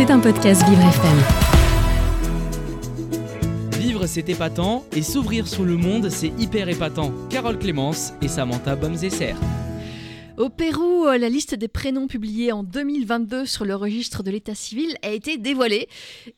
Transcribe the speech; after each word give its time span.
C'est 0.00 0.10
un 0.10 0.18
podcast 0.18 0.66
Vivre 0.66 0.80
FM. 0.80 1.18
Vivre, 3.78 4.06
c'est 4.06 4.30
épatant, 4.30 4.86
et 4.96 5.02
s'ouvrir 5.02 5.46
sur 5.46 5.62
le 5.62 5.76
monde, 5.76 6.08
c'est 6.08 6.32
hyper 6.38 6.70
épatant. 6.70 7.12
Carole 7.28 7.58
Clémence 7.58 8.14
et 8.22 8.28
Samantha 8.28 8.76
Bomzesser. 8.76 9.34
Au 10.38 10.48
Pérou, 10.48 11.04
la 11.04 11.28
liste 11.28 11.54
des 11.54 11.68
prénoms 11.68 12.06
publiés 12.06 12.50
en 12.50 12.62
2022 12.62 13.44
sur 13.44 13.66
le 13.66 13.74
registre 13.74 14.22
de 14.22 14.30
l'état 14.30 14.54
civil 14.54 14.96
a 15.02 15.10
été 15.10 15.36
dévoilée. 15.36 15.86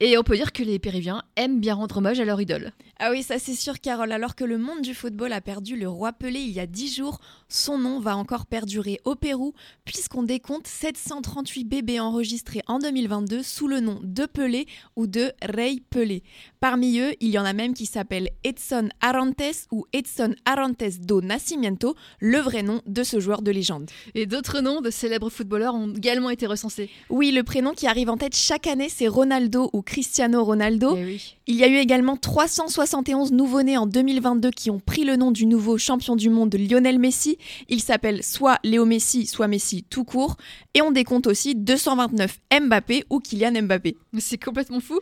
Et 0.00 0.16
on 0.16 0.22
peut 0.22 0.36
dire 0.36 0.52
que 0.52 0.62
les 0.62 0.78
Péruviens 0.78 1.22
aiment 1.36 1.60
bien 1.60 1.74
rendre 1.74 1.98
hommage 1.98 2.18
à 2.18 2.24
leur 2.24 2.40
idole. 2.40 2.72
Ah 2.98 3.10
oui, 3.10 3.22
ça 3.22 3.38
c'est 3.38 3.52
sûr, 3.52 3.78
Carole. 3.78 4.12
Alors 4.12 4.36
que 4.36 4.44
le 4.44 4.56
monde 4.56 4.80
du 4.80 4.94
football 4.94 5.34
a 5.34 5.42
perdu 5.42 5.76
le 5.76 5.86
roi 5.86 6.14
Pelé 6.14 6.40
il 6.40 6.52
y 6.52 6.60
a 6.60 6.66
10 6.66 6.96
jours, 6.96 7.20
son 7.50 7.78
nom 7.78 8.00
va 8.00 8.16
encore 8.16 8.46
perdurer 8.46 9.00
au 9.04 9.14
Pérou, 9.14 9.52
puisqu'on 9.84 10.22
décompte 10.22 10.66
738 10.66 11.64
bébés 11.64 12.00
enregistrés 12.00 12.62
en 12.66 12.78
2022 12.78 13.42
sous 13.42 13.68
le 13.68 13.80
nom 13.80 14.00
de 14.02 14.26
Pelé 14.26 14.66
ou 14.96 15.06
de 15.06 15.32
Rey 15.42 15.78
Pelé. 15.90 16.22
Parmi 16.60 16.98
eux, 16.98 17.14
il 17.20 17.30
y 17.30 17.38
en 17.38 17.44
a 17.44 17.52
même 17.52 17.74
qui 17.74 17.86
s'appellent 17.86 18.30
Edson 18.44 18.88
Arantes 19.00 19.66
ou 19.70 19.84
Edson 19.92 20.34
Arantes 20.44 21.00
do 21.00 21.20
Nascimento, 21.20 21.94
le 22.20 22.38
vrai 22.38 22.62
nom 22.62 22.82
de 22.86 23.02
ce 23.02 23.20
joueur 23.20 23.42
de 23.42 23.50
légende. 23.50 23.90
Et 24.14 24.26
d'autres 24.26 24.60
noms 24.60 24.80
de 24.80 24.90
célèbres 24.90 25.30
footballeurs 25.30 25.74
ont 25.74 25.92
également 25.92 26.30
été 26.30 26.46
recensés. 26.46 26.90
Oui, 27.08 27.30
le 27.32 27.42
prénom 27.42 27.72
qui 27.72 27.86
arrive 27.86 28.10
en 28.10 28.16
tête 28.16 28.36
chaque 28.36 28.66
année, 28.66 28.88
c'est 28.88 29.08
Ronaldo 29.08 29.70
ou 29.72 29.82
Cristiano 29.82 30.44
Ronaldo. 30.44 30.96
Eh 30.96 31.04
oui. 31.04 31.36
Il 31.50 31.56
y 31.56 31.64
a 31.64 31.68
eu 31.68 31.78
également 31.78 32.16
371 32.16 33.32
nouveau-nés 33.32 33.76
en 33.76 33.86
2022 33.86 34.50
qui 34.52 34.70
ont 34.70 34.78
pris 34.78 35.02
le 35.02 35.16
nom 35.16 35.32
du 35.32 35.46
nouveau 35.46 35.78
champion 35.78 36.14
du 36.14 36.30
monde 36.30 36.54
Lionel 36.54 37.00
Messi. 37.00 37.38
Il 37.68 37.80
s'appelle 37.80 38.22
soit 38.22 38.60
Léo 38.62 38.84
Messi, 38.84 39.26
soit 39.26 39.48
Messi 39.48 39.82
tout 39.82 40.04
court. 40.04 40.36
Et 40.74 40.80
on 40.80 40.92
décompte 40.92 41.26
aussi 41.26 41.56
229 41.56 42.38
Mbappé 42.62 43.04
ou 43.10 43.18
Kylian 43.18 43.62
Mbappé. 43.62 43.96
C'est 44.20 44.38
complètement 44.38 44.78
fou. 44.78 45.00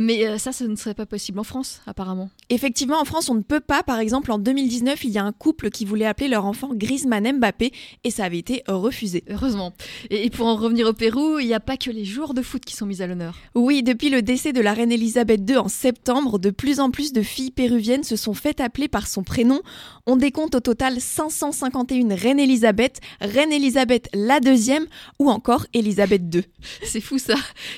Mais 0.00 0.26
euh, 0.26 0.38
ça, 0.38 0.52
ça 0.52 0.66
ne 0.66 0.74
serait 0.74 0.94
pas 0.94 1.04
possible 1.04 1.38
en 1.38 1.44
France, 1.44 1.82
apparemment. 1.86 2.30
Effectivement, 2.48 2.98
en 2.98 3.04
France, 3.04 3.28
on 3.28 3.34
ne 3.34 3.42
peut 3.42 3.60
pas. 3.60 3.82
Par 3.82 3.98
exemple, 3.98 4.32
en 4.32 4.38
2019, 4.38 5.04
il 5.04 5.10
y 5.10 5.18
a 5.18 5.24
un 5.24 5.32
couple 5.32 5.68
qui 5.68 5.84
voulait 5.84 6.06
appeler 6.06 6.28
leur 6.28 6.46
enfant 6.46 6.70
Griezmann 6.72 7.30
Mbappé 7.30 7.72
et 8.04 8.10
ça 8.10 8.24
avait 8.24 8.38
été 8.38 8.62
refusé. 8.68 9.22
Heureusement. 9.28 9.74
Et, 10.08 10.24
et 10.24 10.30
pour 10.30 10.46
en 10.46 10.56
revenir 10.56 10.86
au 10.86 10.94
Pérou, 10.94 11.40
il 11.40 11.46
n'y 11.46 11.52
a 11.52 11.60
pas 11.60 11.76
que 11.76 11.90
les 11.90 12.06
joueurs 12.06 12.32
de 12.32 12.40
foot 12.40 12.64
qui 12.64 12.74
sont 12.74 12.86
mis 12.86 13.02
à 13.02 13.06
l'honneur. 13.06 13.36
Oui, 13.54 13.82
depuis 13.82 14.08
le 14.08 14.22
décès 14.22 14.54
de 14.54 14.62
la 14.62 14.72
reine 14.72 14.92
Elisabeth 14.92 15.42
II 15.46 15.58
en 15.58 15.68
septembre, 15.68 15.89
de 15.92 16.50
plus 16.50 16.80
en 16.80 16.90
plus 16.90 17.12
de 17.12 17.22
filles 17.22 17.50
péruviennes 17.50 18.04
se 18.04 18.16
sont 18.16 18.34
faites 18.34 18.60
appeler 18.60 18.88
par 18.88 19.06
son 19.06 19.22
prénom. 19.22 19.60
On 20.06 20.16
décompte 20.16 20.54
au 20.54 20.60
total 20.60 21.00
551 21.00 22.14
reine 22.14 22.40
Elisabeth, 22.40 23.00
reine 23.20 23.52
Elisabeth 23.52 24.08
la 24.14 24.40
deuxième 24.40 24.86
ou 25.18 25.30
encore 25.30 25.66
Elisabeth 25.72 26.22
II. 26.34 26.42
C'est 26.82 27.00
fou 27.00 27.18
ça. 27.18 27.34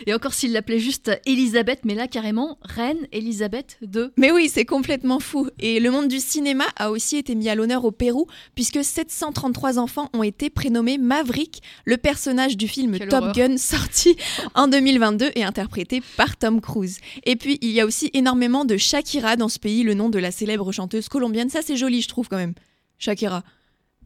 Et 0.06 0.14
encore 0.14 0.34
s'il 0.34 0.52
l'appelait 0.52 0.78
juste 0.78 1.10
Elisabeth, 1.26 1.80
mais 1.84 1.94
là 1.94 2.08
carrément 2.08 2.58
Reine 2.62 3.06
Elisabeth 3.12 3.78
II. 3.82 4.10
Mais 4.16 4.30
oui, 4.30 4.48
c'est 4.52 4.64
complètement 4.64 5.20
fou. 5.20 5.48
Et 5.58 5.80
le 5.80 5.90
monde 5.90 6.08
du 6.08 6.18
cinéma 6.18 6.64
a 6.76 6.90
aussi 6.90 7.16
été 7.16 7.34
mis 7.34 7.48
à 7.48 7.54
l'honneur 7.54 7.84
au 7.84 7.90
Pérou, 7.90 8.26
puisque 8.54 8.82
733 8.82 9.78
enfants 9.78 10.08
ont 10.12 10.22
été 10.22 10.50
prénommés 10.50 10.98
Maverick, 10.98 11.62
le 11.84 11.96
personnage 11.96 12.56
du 12.56 12.68
film 12.68 12.98
Quelle 12.98 13.08
Top 13.08 13.22
horreur. 13.22 13.34
Gun 13.34 13.56
sorti 13.56 14.16
en 14.54 14.68
2022 14.68 15.30
et 15.34 15.44
interprété 15.44 16.02
par 16.16 16.36
Tom 16.36 16.60
Cruise. 16.60 16.98
Et 17.24 17.36
puis, 17.36 17.58
il 17.60 17.70
y 17.70 17.80
a 17.80 17.86
aussi 17.86 18.01
énormément 18.14 18.64
de 18.64 18.76
Shakira 18.76 19.36
dans 19.36 19.48
ce 19.48 19.58
pays, 19.58 19.82
le 19.82 19.94
nom 19.94 20.08
de 20.08 20.18
la 20.18 20.30
célèbre 20.30 20.72
chanteuse 20.72 21.08
colombienne. 21.08 21.50
Ça, 21.50 21.60
c'est 21.62 21.76
joli, 21.76 22.02
je 22.02 22.08
trouve 22.08 22.28
quand 22.28 22.36
même. 22.36 22.54
Shakira. 22.98 23.42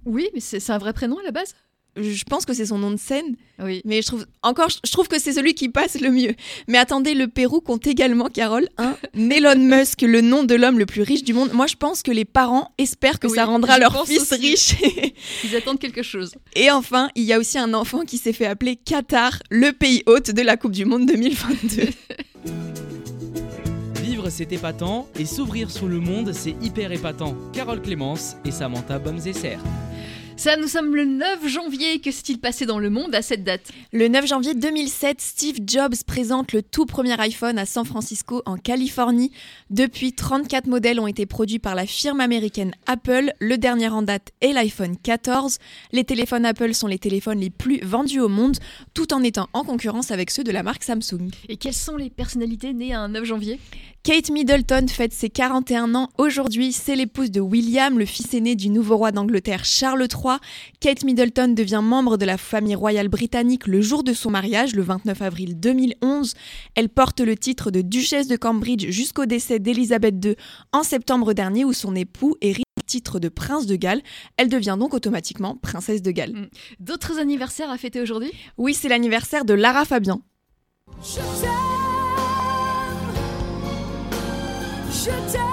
Oui, 0.04 0.28
mais 0.34 0.40
c'est 0.40 0.70
un 0.70 0.78
vrai 0.78 0.92
prénom 0.92 1.18
à 1.18 1.22
la 1.22 1.32
base? 1.32 1.54
Je 1.98 2.24
pense 2.24 2.44
que 2.44 2.52
c'est 2.52 2.66
son 2.66 2.76
nom 2.76 2.90
de 2.90 2.98
scène, 2.98 3.36
Oui. 3.58 3.80
mais 3.86 4.02
je 4.02 4.06
trouve 4.08 4.26
encore, 4.42 4.68
je 4.68 4.92
trouve 4.92 5.08
que 5.08 5.18
c'est 5.18 5.32
celui 5.32 5.54
qui 5.54 5.70
passe 5.70 5.98
le 5.98 6.10
mieux. 6.10 6.34
Mais 6.68 6.76
attendez, 6.76 7.14
le 7.14 7.26
Pérou 7.26 7.62
compte 7.62 7.86
également, 7.86 8.26
Carole, 8.28 8.68
un 8.76 8.96
Elon 9.14 9.58
Musk, 9.58 10.02
le 10.02 10.20
nom 10.20 10.44
de 10.44 10.54
l'homme 10.54 10.78
le 10.78 10.84
plus 10.84 11.00
riche 11.00 11.24
du 11.24 11.32
monde. 11.32 11.52
Moi, 11.54 11.66
je 11.66 11.76
pense 11.76 12.02
que 12.02 12.10
les 12.10 12.26
parents 12.26 12.70
espèrent 12.76 13.18
que 13.18 13.28
Oui, 13.28 13.36
ça 13.36 13.46
rendra 13.46 13.78
leur 13.78 14.06
fils 14.06 14.30
aussi. 14.30 14.34
riche. 14.50 14.74
Ils 15.44 15.56
attendent 15.56 15.78
quelque 15.78 16.02
chose. 16.02 16.34
Et 16.54 16.70
enfin, 16.70 17.08
il 17.14 17.22
y 17.24 17.32
a 17.32 17.38
aussi 17.38 17.56
un 17.56 17.72
enfant 17.72 18.04
qui 18.04 18.18
s'est 18.18 18.34
fait 18.34 18.44
appeler 18.44 18.76
Qatar, 18.76 19.42
le 19.50 19.72
pays 19.72 20.02
hôte 20.04 20.30
de 20.32 20.42
la 20.42 20.58
Coupe 20.58 20.72
du 20.72 20.84
Monde 20.84 21.06
2022. 21.06 21.84
C'est 24.28 24.52
épatant, 24.52 25.06
et 25.18 25.24
s'ouvrir 25.24 25.70
sur 25.70 25.86
le 25.86 26.00
monde, 26.00 26.32
c'est 26.32 26.56
hyper 26.60 26.90
épatant. 26.90 27.34
Carole 27.52 27.80
Clémence 27.80 28.36
et 28.44 28.50
Samantha 28.50 28.98
Bomzesser. 28.98 29.56
Ça, 30.38 30.58
nous 30.58 30.68
sommes 30.68 30.94
le 30.94 31.06
9 31.06 31.48
janvier. 31.48 31.98
Que 31.98 32.10
s'est-il 32.10 32.38
passé 32.38 32.66
dans 32.66 32.78
le 32.78 32.90
monde 32.90 33.14
à 33.14 33.22
cette 33.22 33.42
date 33.42 33.72
Le 33.90 34.06
9 34.06 34.26
janvier 34.26 34.54
2007, 34.54 35.18
Steve 35.18 35.56
Jobs 35.66 35.94
présente 36.06 36.52
le 36.52 36.62
tout 36.62 36.84
premier 36.84 37.18
iPhone 37.18 37.58
à 37.58 37.64
San 37.64 37.86
Francisco, 37.86 38.42
en 38.44 38.58
Californie. 38.58 39.32
Depuis, 39.70 40.12
34 40.12 40.66
modèles 40.66 41.00
ont 41.00 41.06
été 41.06 41.24
produits 41.24 41.58
par 41.58 41.74
la 41.74 41.86
firme 41.86 42.20
américaine 42.20 42.72
Apple. 42.86 43.32
Le 43.40 43.56
dernier 43.56 43.88
en 43.88 44.02
date 44.02 44.32
est 44.42 44.52
l'iPhone 44.52 44.98
14. 45.02 45.56
Les 45.92 46.04
téléphones 46.04 46.44
Apple 46.44 46.74
sont 46.74 46.86
les 46.86 46.98
téléphones 46.98 47.40
les 47.40 47.50
plus 47.50 47.80
vendus 47.82 48.20
au 48.20 48.28
monde, 48.28 48.58
tout 48.92 49.14
en 49.14 49.22
étant 49.22 49.48
en 49.54 49.64
concurrence 49.64 50.10
avec 50.10 50.30
ceux 50.30 50.44
de 50.44 50.52
la 50.52 50.62
marque 50.62 50.84
Samsung. 50.84 51.30
Et 51.48 51.56
quelles 51.56 51.72
sont 51.72 51.96
les 51.96 52.10
personnalités 52.10 52.74
nées 52.74 52.92
un 52.92 53.08
9 53.08 53.24
janvier 53.24 53.58
Kate 54.06 54.30
Middleton 54.30 54.86
fête 54.86 55.12
ses 55.12 55.30
41 55.30 55.96
ans 55.96 56.10
aujourd'hui. 56.16 56.70
C'est 56.70 56.94
l'épouse 56.94 57.32
de 57.32 57.40
William, 57.40 57.98
le 57.98 58.04
fils 58.04 58.32
aîné 58.34 58.54
du 58.54 58.68
nouveau 58.68 58.98
roi 58.98 59.10
d'Angleterre 59.10 59.64
Charles 59.64 60.06
III. 60.08 60.25
Kate 60.80 61.04
Middleton 61.04 61.48
devient 61.48 61.80
membre 61.82 62.16
de 62.16 62.24
la 62.24 62.36
famille 62.36 62.74
royale 62.74 63.08
britannique 63.08 63.66
le 63.66 63.80
jour 63.80 64.04
de 64.04 64.12
son 64.12 64.30
mariage, 64.30 64.74
le 64.74 64.82
29 64.82 65.22
avril 65.22 65.58
2011. 65.58 66.34
Elle 66.74 66.88
porte 66.88 67.20
le 67.20 67.36
titre 67.36 67.70
de 67.70 67.80
duchesse 67.80 68.28
de 68.28 68.36
Cambridge 68.36 68.90
jusqu'au 68.90 69.26
décès 69.26 69.58
d'Elisabeth 69.58 70.24
II 70.24 70.36
en 70.72 70.82
septembre 70.82 71.32
dernier 71.32 71.64
où 71.64 71.72
son 71.72 71.94
époux 71.94 72.36
hérite 72.40 72.64
du 72.76 72.84
titre 72.84 73.18
de 73.18 73.28
prince 73.28 73.66
de 73.66 73.76
Galles. 73.76 74.02
Elle 74.36 74.48
devient 74.48 74.76
donc 74.78 74.94
automatiquement 74.94 75.56
princesse 75.56 76.02
de 76.02 76.10
Galles. 76.10 76.48
D'autres 76.80 77.18
anniversaires 77.18 77.70
à 77.70 77.78
fêter 77.78 78.00
aujourd'hui? 78.00 78.32
Oui, 78.58 78.74
c'est 78.74 78.88
l'anniversaire 78.88 79.44
de 79.44 79.54
Lara 79.54 79.84
Fabian. 79.84 80.20
Je 81.02 81.16
t'aime, 81.16 81.50
je 84.90 85.32
t'aime 85.32 85.45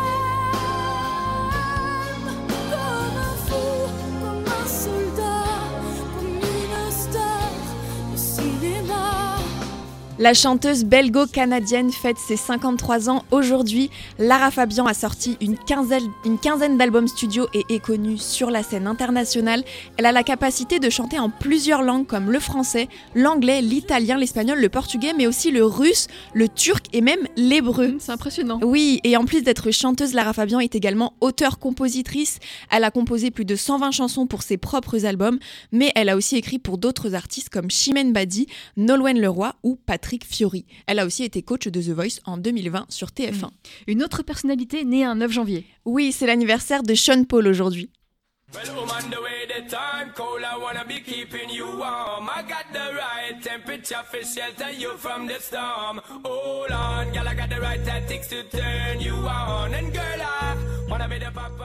La 10.23 10.33
chanteuse 10.33 10.85
belgo-canadienne 10.85 11.91
fête 11.91 12.17
ses 12.17 12.37
53 12.37 13.09
ans 13.09 13.25
aujourd'hui. 13.31 13.89
Lara 14.19 14.51
Fabian 14.51 14.85
a 14.85 14.93
sorti 14.93 15.35
une 15.41 15.57
quinzaine, 15.57 16.09
une 16.23 16.39
quinzaine 16.39 16.77
d'albums 16.77 17.09
studio 17.09 17.47
et 17.53 17.65
est 17.67 17.83
connue 17.83 18.17
sur 18.17 18.49
la 18.49 18.63
scène 18.63 18.87
internationale. 18.87 19.65
Elle 19.97 20.05
a 20.05 20.13
la 20.13 20.23
capacité 20.23 20.79
de 20.79 20.89
chanter 20.89 21.19
en 21.19 21.29
plusieurs 21.29 21.81
langues 21.81 22.07
comme 22.07 22.31
le 22.31 22.39
français, 22.39 22.87
l'anglais, 23.15 23.61
l'italien, 23.61 24.17
l'espagnol, 24.17 24.61
le 24.61 24.69
portugais, 24.69 25.11
mais 25.11 25.27
aussi 25.27 25.51
le 25.51 25.65
russe, 25.65 26.07
le 26.33 26.47
turc 26.47 26.85
et 26.93 27.01
même 27.01 27.27
l'hébreu. 27.35 27.97
C'est 27.99 28.13
impressionnant. 28.13 28.61
Oui, 28.63 29.01
et 29.03 29.17
en 29.17 29.25
plus 29.25 29.41
d'être 29.41 29.71
chanteuse, 29.71 30.13
Lara 30.13 30.31
Fabian 30.31 30.61
est 30.61 30.73
également 30.73 31.15
auteure-compositrice. 31.19 32.39
Elle 32.71 32.85
a 32.85 32.91
composé 32.91 33.29
plus 33.29 33.43
de 33.43 33.57
120 33.57 33.91
chansons 33.91 34.25
pour 34.25 34.43
ses 34.43 34.55
propres 34.55 35.05
albums, 35.05 35.39
mais 35.73 35.91
elle 35.95 36.07
a 36.07 36.15
aussi 36.15 36.37
écrit 36.37 36.59
pour 36.59 36.77
d'autres 36.77 37.13
artistes 37.13 37.49
comme 37.49 37.69
Chimène 37.69 38.13
Badi, 38.13 38.47
Nolwenn 38.77 39.19
Leroy 39.19 39.53
ou 39.63 39.77
Patrick 39.85 40.12
Fiori. 40.23 40.65
Elle 40.87 40.99
a 40.99 41.05
aussi 41.05 41.23
été 41.23 41.41
coach 41.41 41.67
de 41.67 41.81
The 41.81 41.89
Voice 41.89 42.19
en 42.25 42.37
2020 42.37 42.85
sur 42.89 43.09
TF1. 43.09 43.49
Une 43.87 44.03
autre 44.03 44.23
personnalité 44.23 44.85
née 44.85 45.03
un 45.03 45.15
9 45.15 45.31
janvier. 45.31 45.65
Oui, 45.85 46.11
c'est 46.11 46.27
l'anniversaire 46.27 46.83
de 46.83 46.93
Sean 46.93 47.23
Paul 47.23 47.47
aujourd'hui. 47.47 47.89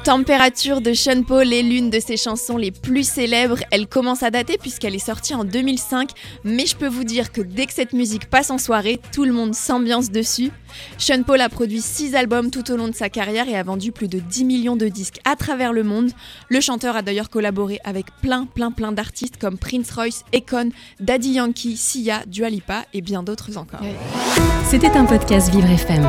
Température 0.05 0.81
de 0.81 0.95
Sean 0.95 1.23
Paul 1.23 1.53
est 1.53 1.63
l'une 1.63 1.91
de 1.91 2.01
ses 2.01 2.17
chansons 2.17 2.57
les 2.57 2.71
plus 2.71 3.07
célèbres. 3.07 3.59
Elle 3.71 3.87
commence 3.87 4.23
à 4.23 4.31
dater 4.31 4.57
puisqu'elle 4.57 4.95
est 4.95 4.99
sortie 4.99 5.35
en 5.35 5.45
2005, 5.45 6.11
mais 6.45 6.67
je 6.67 6.77
peux 6.77 6.89
vous 6.89 7.05
dire 7.05 7.31
que 7.33 7.41
dès 7.41 7.67
que 7.67 7.75
cette 7.75 7.93
musique 7.93 8.31
passe 8.31 8.51
en 8.51 8.59
soirée, 8.59 9.01
tout 9.13 9.25
le 9.25 9.33
monde 9.33 9.55
s'ambiance 9.55 10.11
dessus. 10.11 10.51
Sean 10.97 11.23
Paul 11.25 11.41
a 11.41 11.49
produit 11.49 11.83
6 11.83 12.15
albums 12.15 12.51
tout 12.51 12.71
au 12.71 12.77
long 12.77 12.89
de 12.89 12.95
sa 12.95 13.09
carrière 13.09 13.49
et 13.49 13.57
a 13.57 13.63
vendu 13.63 13.93
plus 13.93 14.09
de 14.09 14.19
10 14.19 14.45
millions 14.45 14.77
de 14.77 14.89
disques 14.89 15.21
à 15.25 15.37
travers 15.37 15.73
le 15.73 15.83
monde. 15.83 16.11
Le 16.49 16.61
chanteur 16.61 16.97
a 16.97 17.03
d'ailleurs 17.03 17.31
collaboré 17.31 17.81
avec 17.85 18.07
plein, 18.23 18.47
plein, 18.47 18.71
plein 18.71 18.93
d'artistes 18.93 19.37
comme 19.39 19.59
Prince 19.59 19.91
Royce, 19.91 20.25
Akon, 20.35 20.71
Daddy 21.01 21.33
Yankee, 21.33 21.77
Sia, 21.77 22.23
Dua 22.27 22.49
Lipa 22.49 22.85
et 22.95 23.03
bien 23.03 23.23
d'autres 23.23 23.57
encore. 23.57 23.81
C'était 24.65 24.97
un 24.97 25.05
podcast 25.05 25.51
Vivre 25.51 25.71
FM. 25.71 26.09